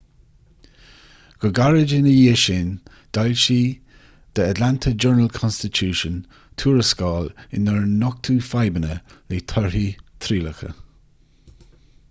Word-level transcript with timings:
go 1.43 1.49
gairid 1.57 1.91
ina 1.97 2.13
dhiaidh 2.13 2.39
sin 2.43 2.69
d'fhoilsigh 3.17 4.07
the 4.39 4.45
atlanta 4.53 4.93
journal-constitution 5.05 6.15
tuarascáil 6.63 7.29
inar 7.59 7.77
nochtadh 8.05 8.41
fadhbanna 8.49 8.95
le 9.35 9.43
torthaí 9.53 9.85
trialacha 10.27 10.73